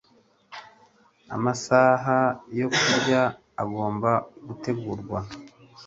[1.35, 2.17] Amasaha
[2.59, 3.21] yo kurya
[3.61, 4.11] agomba
[4.47, 5.19] gutegurwa